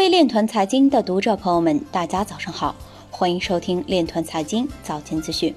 [0.00, 2.74] 位链团财经的读者朋友们，大家早上好，
[3.10, 5.54] 欢迎收听链团财经早间资讯。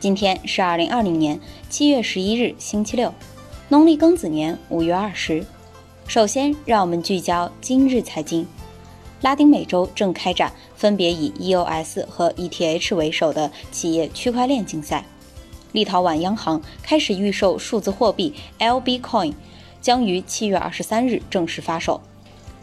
[0.00, 1.38] 今天是二零二零年
[1.70, 3.14] 七月十一日，星期六，
[3.68, 5.46] 农历庚子年五月二十。
[6.08, 8.44] 首先，让我们聚焦今日财经。
[9.20, 15.04] 拉丁美洲正开展分别以 EOS 和 ETH 为首的企业区块链竞赛。
[15.70, 19.34] 立陶宛央行开始预售数字货币 LB Coin，
[19.80, 22.00] 将于七月二十三日正式发售。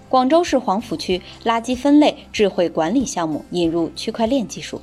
[0.07, 4.81] 广州市黄浦区垃圾分类智慧管理项目引入区块链技术。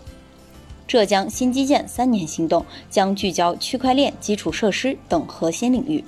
[0.87, 6.05] 浙江新基建三年行动将聚焦区块链基础设施等核心领域。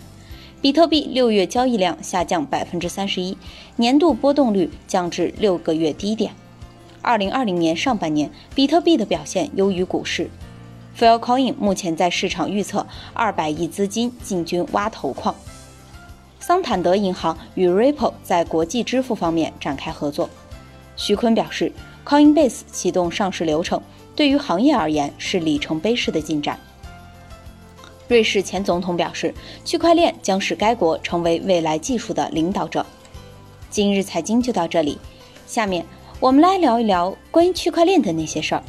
[0.60, 3.36] 比特币六月交易量下降百分之三十一，
[3.76, 6.32] 年度波动率降至六个月低点。
[7.02, 10.30] 二零二零年上半年，比特币的表现优于股市。
[10.98, 15.34] Filecoin 目前在市场预测二百亿资金进军挖头矿。
[16.46, 20.28] 桑坦德银行与 Ripple 在国际支付方面展开合作。
[20.94, 21.72] 徐坤表示
[22.04, 23.80] ，Coinbase 启动上市流程，
[24.14, 26.60] 对于行业而言是里程碑式的进展。
[28.08, 29.32] 瑞士前总统表示，
[29.64, 32.84] 区块链将使该国成为未来技术的领导者。
[33.70, 34.98] 今日财经就到这里，
[35.46, 35.82] 下面
[36.20, 38.62] 我们来聊一聊关于区块链的那些事儿。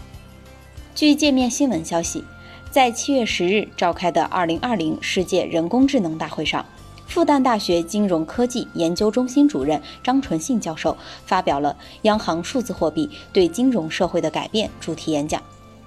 [0.95, 2.23] 据界面新闻消息，
[2.71, 6.65] 在七月十日召开的二零二零世界人工智能大会上。
[7.07, 15.41] 复旦大学金融科技研究中心主任张纯信教授发表了《央行数字货币对金融社会的改变》主题演讲。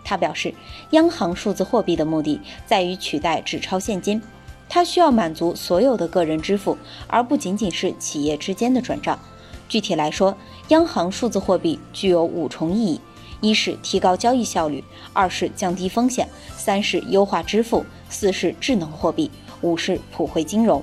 [0.05, 0.55] 他表示，
[0.93, 4.23] 央行数字货币的目的在于取代纸钞现金，
[4.67, 9.19] 它需要满足所有的个人支付，而不仅仅是企业之间的转账。
[9.69, 10.35] 具体来说，
[10.69, 13.01] 央行数字货币具有五重意义：
[13.43, 14.83] 一是提高交易效率，
[15.13, 20.83] 二是降低风险，三是优化支付，四是智能货币，五是普惠金融。